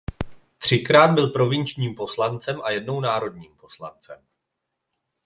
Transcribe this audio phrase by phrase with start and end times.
[0.57, 4.27] Třikrát byl provinčním poslancem a jednou národním poslancem.